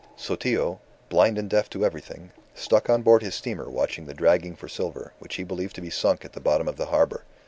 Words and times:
Sotillo, 0.17 0.79
blind 1.09 1.37
and 1.37 1.47
deaf 1.47 1.69
to 1.69 1.85
everything, 1.85 2.31
stuck 2.55 2.89
on 2.89 3.03
board 3.03 3.21
his 3.21 3.35
steamer 3.35 3.69
watching 3.69 4.07
the 4.07 4.15
dragging 4.15 4.55
for 4.55 4.67
silver, 4.67 5.13
which 5.19 5.35
he 5.35 5.43
believed 5.43 5.75
to 5.75 5.81
be 5.81 5.91
sunk 5.91 6.25
at 6.25 6.33
the 6.33 6.39
bottom 6.41 6.67
of 6.67 6.77
the 6.77 6.87
harbour. 6.87 7.23